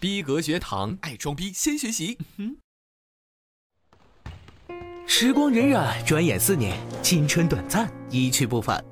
[0.00, 2.16] 逼格学堂，爱装逼先学习。
[5.06, 8.82] 时光荏苒，转眼四年，青春短暂，一去不返。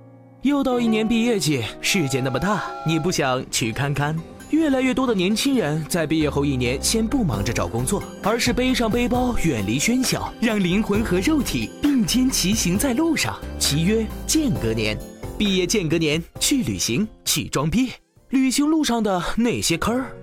[0.42, 4.14] 又到一年毕业季，世界那么大，你不想去看看？
[4.50, 13.40] 越来越多的年轻人在毕业后一年，先不忙着找工作，而是背上背包，远离喧嚣，让灵魂和肉体并肩骑行在路上。
[13.58, 14.98] 其曰间隔年，
[15.38, 17.92] 毕业间隔年，去旅行，去装逼。
[18.28, 20.14] 旅行路上的那些坑儿。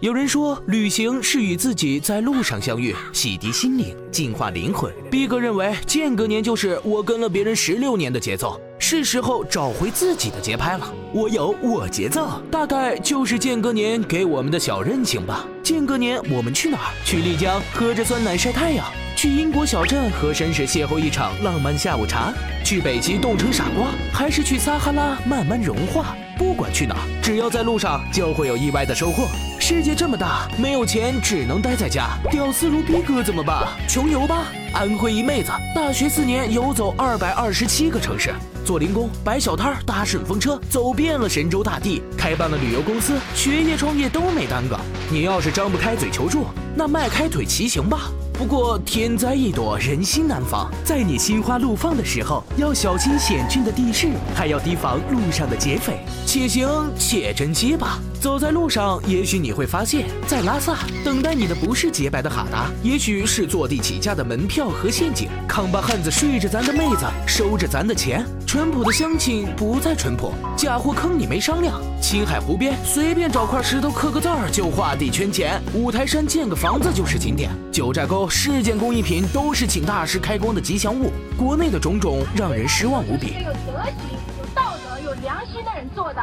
[0.00, 4.92] 有人说，旅行是与自己在路上相遇，洗涤心灵，净化灵魂。
[5.10, 10.92] 逼哥认为，间隔年就是我跟了别人十六年的节奏，是时候找回自己的节拍了。
[11.14, 15.46] 我有我节奏，大概就是间隔年给我们的小任性吧。
[15.62, 16.92] 间隔年我们去哪儿？
[17.02, 26.14] 去丽江喝着酸奶晒太阳，去英国小镇和绅士邂逅一场浪漫下午茶，去北极冻成傻瓜，还是去撒哈拉慢慢融化？
[26.38, 29.26] 不管去哪儿，只要在路上，就会有意外的收获。
[29.68, 32.16] 世界这么大，没有钱只能待在家。
[32.30, 33.66] 屌丝如逼哥怎么办？
[33.88, 34.44] 穷游吧！
[34.72, 38.32] 安徽一妹子，大学四年游走二百二十七个城市，
[38.64, 44.78] 做零工、摆小摊、搭顺风车，走遍了神州大地，开办了旅游公司，学业创业都没耽搁。
[45.10, 48.02] 你要是张不开嘴求助，那迈开腿骑行吧。
[48.38, 50.70] 不过天灾易躲，人心难防。
[50.84, 55.98] 在你心花怒放的时候，要小心险峻的地势，还要提防路上的劫匪。
[56.26, 57.98] 且行且珍惜吧。
[58.20, 65.28] 走在路上，也许你会发现，在拉萨等待你的不是洁白的哈达，也许是坐地起价的门票和陷阱。
[65.48, 68.22] 康巴汉子睡着咱的妹子，收着咱的钱。
[68.46, 71.80] 淳朴的乡亲不再淳朴，假货坑你没商量。
[72.02, 77.50] 青海湖边随便找块石头刻个字儿就画地圈钱，五台山建个房子就是景点。
[77.72, 81.10] 九寨沟是件工艺品，都是请大师开光的吉祥物。
[81.36, 83.34] 国内的种种让人失望无比。
[83.44, 83.94] 有德行、
[84.38, 86.22] 有道德、有良心的人做的。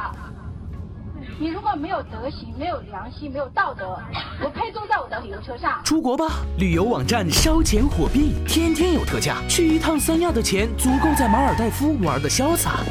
[1.40, 3.98] 你如果没有德行、没有良心、没有道德，
[4.42, 5.81] 我配坐在我的旅游车上？
[5.84, 6.26] 出国吧！
[6.58, 9.38] 旅游网站烧钱火币，天天有特价。
[9.50, 12.81] 去一趟三亚的钱足够在马尔代夫玩的潇洒。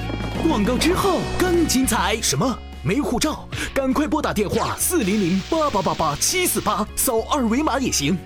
[0.42, 2.16] 广告之后更精彩。
[2.20, 2.58] 什么？
[2.82, 3.48] 没护照？
[3.72, 8.18] 赶快拨打电话四零零八八八八七四八，扫二维码也行。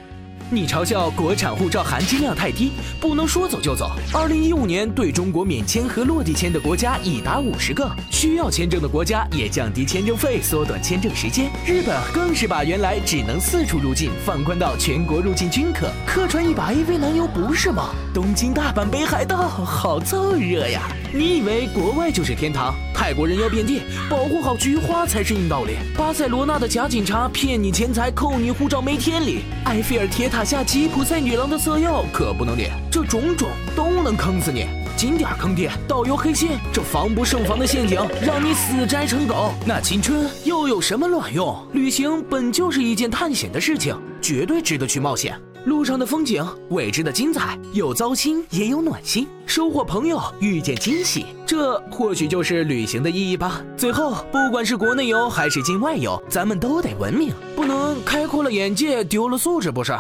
[0.49, 2.71] 你嘲笑国产护照含金量太低，
[3.01, 3.91] 不能说走就走。
[4.15, 11.51] 二零一五年对中国免签和落地签的国家已达五十个，需要签证的国家也降低签证费，缩短签证时间。
[11.67, 17.91] 日本更是把原来只能四处入境放宽到全国入境均可，客串一把 AV 男优不是吗？
[18.15, 20.83] 东京、大阪、北海道，好燥热呀！
[21.13, 22.73] 你以为国外就是天堂？
[22.95, 25.75] 泰国人妖遍地，保护好菊花才是硬道理。
[25.97, 29.41] 巴塞罗那的假警察骗你钱财，扣你护照没天理。
[29.65, 34.67] 埃菲尔铁塔下吉普赛女郎的色诱可不能点，这种种都能坑死你。
[34.97, 39.53] 景点坑爹，导游黑心，这防不胜防的陷阱让你死宅成狗。
[39.67, 41.55] 那青春又有什么卵用？
[41.73, 45.39] 旅行本就是一件探险的事情，绝对值得去冒险。
[45.67, 53.61] 路上的风景，未知的精彩，有糟心也有暖心，收获朋友，遇见惊喜，这或许就是旅行的意义吧。
[53.77, 59.93] 最后，不管是国内游还是境外游，咱们都得文明，不能开阔了眼界，丢了素质，不是？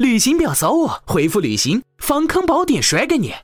[0.00, 3.34] 旅行表扫我，回复旅行，防坑宝典甩给你。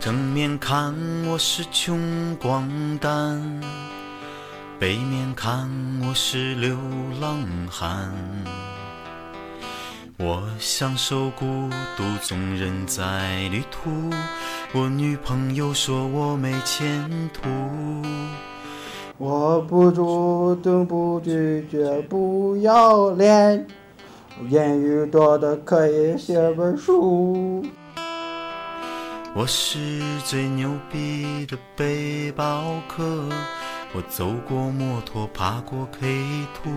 [0.00, 0.94] 正面看
[1.26, 3.60] 我是穷光蛋，
[4.78, 5.68] 背面看
[6.06, 6.78] 我是流
[7.20, 8.14] 浪汉。
[10.16, 13.90] 我享受孤独，总人在旅途。
[14.72, 17.48] 我女朋友说我没前途。
[19.16, 23.66] 我不主动，不拒绝，不要脸，
[24.48, 27.66] 言语多的可以写本书。
[29.34, 33.28] 我是最牛逼的背包客，
[33.94, 36.70] 我走过摩托，爬过 K 图。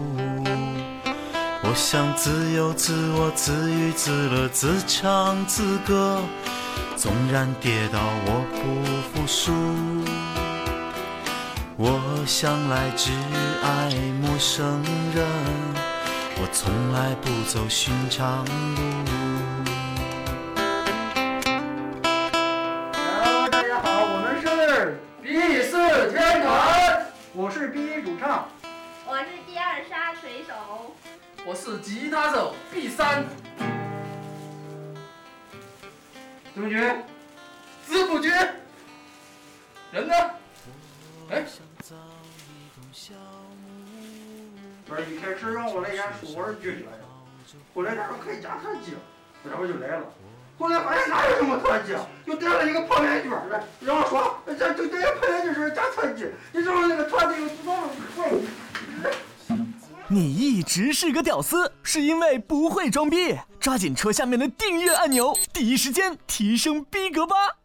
[1.63, 6.22] 我想自由自我，自娱自乐，自唱自歌。
[6.96, 8.62] 纵然跌倒，我不
[9.12, 9.52] 服输。
[11.75, 13.12] 我向来只
[13.62, 13.92] 爱
[14.22, 14.81] 陌生
[15.13, 15.25] 人，
[16.38, 19.41] 我从来不走寻常路。
[29.92, 30.96] 沙水手，
[31.46, 33.26] 我是吉他手 B 三，
[36.54, 36.96] 怎么觉？
[37.90, 38.30] 知不觉？
[39.92, 40.14] 人呢？
[41.30, 41.44] 哎，
[44.86, 47.04] 不是一开始让我来演书玩剧来着，
[47.76, 48.94] 后来他说可以加特技，
[49.44, 50.06] 然后就来了。
[50.58, 58.32] 后来发现哪有什么特技，就带了一个泡面卷来，然后说这就这个泡面就是加特技，你知道那个团队有多么快？
[60.13, 63.34] 你一直是个屌丝，是因为不会装逼。
[63.62, 67.61] 抓紧戳下面的订阅按钮，第一时间提升逼格吧。